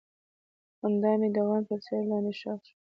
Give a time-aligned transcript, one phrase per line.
[0.79, 2.73] خندا مې د غم تر سیوري لاندې ښخ شوه.